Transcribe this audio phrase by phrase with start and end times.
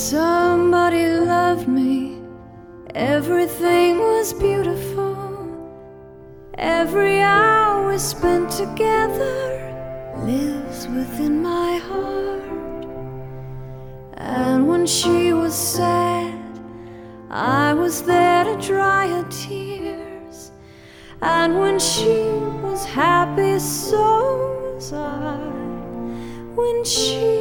[0.00, 2.22] Somebody loved me,
[2.94, 5.14] everything was beautiful.
[6.54, 12.86] Every hour spent together lives within my heart.
[14.16, 16.32] And when she was sad,
[17.28, 20.50] I was there to dry her tears.
[21.20, 22.24] And when she
[22.62, 25.36] was happy, so was I.
[26.54, 27.39] When she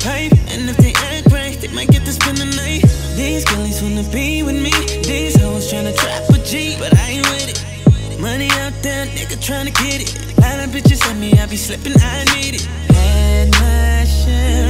[0.00, 0.32] pipe.
[0.52, 2.82] And if they act right, they might get to spend the night.
[3.16, 4.72] These girlies wanna be with me.
[5.02, 8.20] These hoes tryna trap a G, but I ain't with it.
[8.20, 10.10] Money out there, nigga tryna get it.
[10.38, 12.64] A Lot of bitches on me, I be slipping, I need it.
[12.92, 14.69] Had my share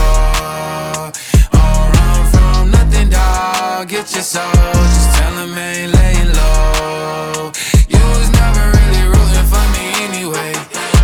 [0.00, 1.12] they waiting.
[1.52, 3.88] Don't run from nothing, dog.
[3.88, 7.52] Get your soul, just tell them ain't laying low.
[7.88, 10.52] You was never really rooting for me anyway.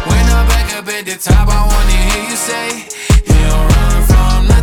[0.08, 2.66] When I'm back up at the top, I wanna hear you say,
[3.26, 4.55] You don't run from nothing,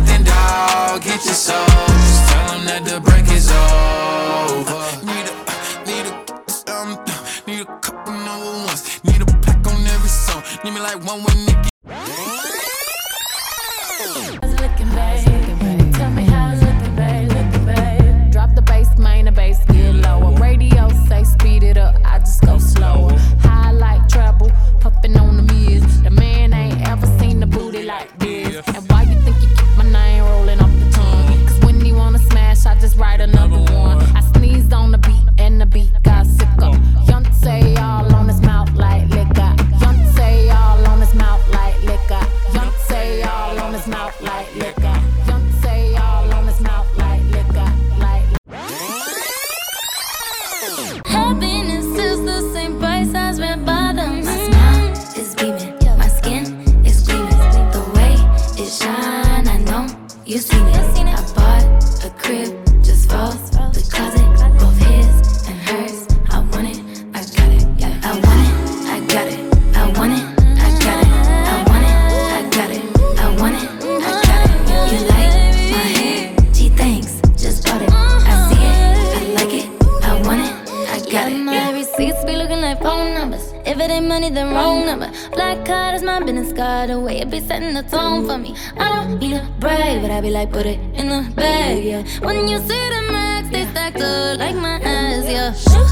[50.74, 51.63] Happiness is
[82.34, 83.52] be looking like phone numbers.
[83.64, 85.10] If it ain't money, then wrong number.
[85.32, 86.90] Black card is my business card.
[86.90, 88.54] The way it be setting the tone for me.
[88.76, 92.02] I don't need a brag, but I be like, put it in the bag, yeah.
[92.26, 95.52] When you see the max, they stacked up like my ass, yeah.
[95.52, 95.84] Shoo,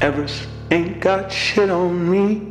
[0.00, 2.50] Everest ain't got shit on me.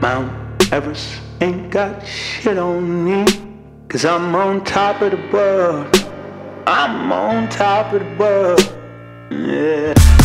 [0.00, 3.24] Mount Everest ain't got shit on me.
[3.88, 5.86] Cause I'm on top of the world.
[6.66, 8.60] I'm on top of the world.
[9.30, 10.17] Yeah.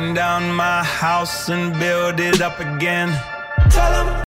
[0.00, 3.10] Burn down my house and build it up again.
[3.68, 4.29] Tell them.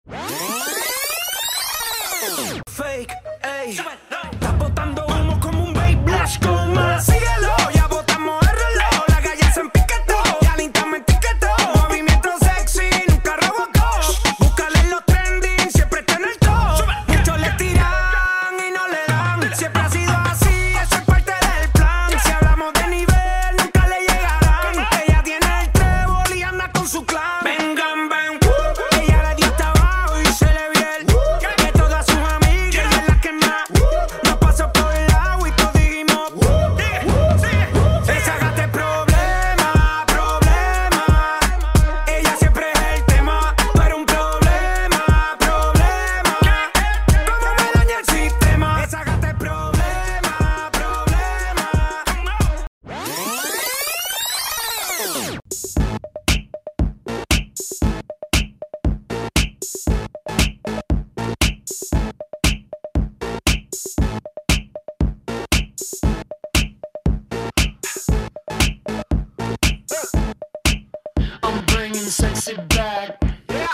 [72.80, 73.22] back.
[73.50, 73.68] Yeah.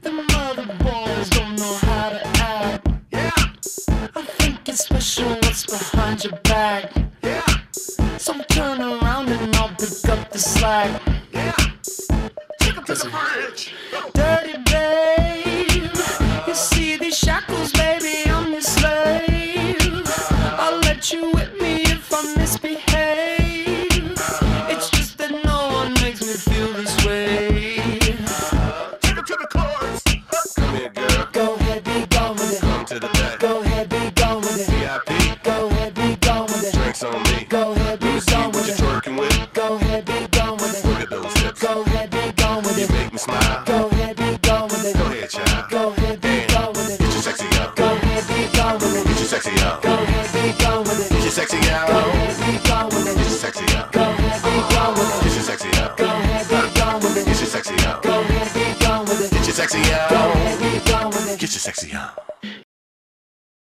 [0.00, 2.20] Them other boys don't know how to
[2.54, 2.88] act.
[3.12, 3.30] Yeah.
[4.20, 6.84] I think it's special what's behind your back.
[7.22, 7.44] Yeah.
[8.16, 11.11] So turn around and I'll pick up the slack.
[49.32, 49.82] sexy out.
[49.82, 51.30] Go ahead, go with it.
[51.32, 51.88] Sexy out.
[51.88, 53.30] Go ahead, with it.
[53.30, 53.90] Sexy out.
[53.90, 54.44] Go ahead,
[54.92, 55.42] with it.
[55.42, 55.96] Sexy out.
[55.96, 57.46] Go ahead, with it.
[57.46, 58.02] Sexy out.
[58.02, 58.20] Go
[59.04, 59.30] with it.
[59.32, 60.10] Get your sexy out.
[60.10, 61.40] Go ahead, go with it.
[61.40, 62.31] Get your sexy out.